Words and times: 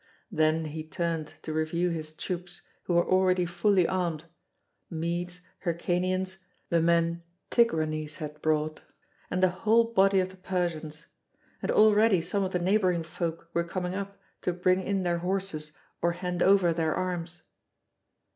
Then 0.31 0.65
he 0.65 0.83
turned 0.83 1.35
to 1.43 1.53
review 1.53 1.91
his 1.91 2.13
troops, 2.13 2.63
who 2.85 2.95
were 2.95 3.07
already 3.07 3.45
fully 3.45 3.87
armed, 3.87 4.25
Medes, 4.89 5.41
Hyrcanians, 5.63 6.37
the 6.69 6.81
men 6.81 7.21
Tigranes 7.51 8.15
had 8.15 8.41
brought, 8.41 8.81
and 9.29 9.43
the 9.43 9.49
whole 9.61 9.93
body 9.93 10.19
of 10.19 10.29
the 10.29 10.37
Persians. 10.37 11.05
And 11.61 11.69
already 11.69 12.19
some 12.19 12.43
of 12.43 12.51
the 12.51 12.57
neighbouring 12.57 13.03
folk 13.03 13.49
were 13.53 13.63
coming 13.63 13.93
up, 13.93 14.17
to 14.41 14.53
bring 14.53 14.81
in 14.81 15.03
their 15.03 15.19
horses 15.19 15.71
or 16.01 16.13
hand 16.13 16.41
over 16.41 16.73
their 16.73 16.95
arms. 16.95 17.43